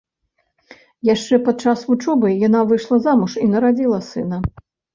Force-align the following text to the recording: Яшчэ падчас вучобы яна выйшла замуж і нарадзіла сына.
Яшчэ 1.09 1.39
падчас 1.49 1.79
вучобы 1.91 2.33
яна 2.47 2.65
выйшла 2.73 2.97
замуж 3.11 3.39
і 3.45 3.53
нарадзіла 3.55 4.05
сына. 4.13 4.45